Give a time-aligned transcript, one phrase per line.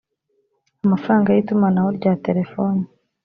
[0.85, 2.83] amafaranga y itumanaho rya telefoni